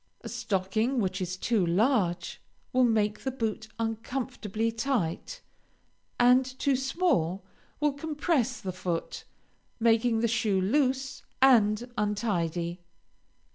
A 0.21 0.29
stocking 0.29 0.99
which 0.99 1.21
is 1.21 1.37
too 1.37 1.63
large, 1.63 2.41
will 2.73 2.85
make 2.85 3.19
the 3.19 3.29
boot 3.29 3.67
uncomfortably 3.77 4.71
tight, 4.71 5.41
and 6.19 6.43
too 6.43 6.75
small 6.75 7.45
will 7.79 7.93
compress 7.93 8.59
the 8.59 8.71
foot, 8.73 9.25
making 9.79 10.21
the 10.21 10.27
shoe 10.27 10.59
loose 10.59 11.21
and 11.39 11.87
untidy. 11.99 12.81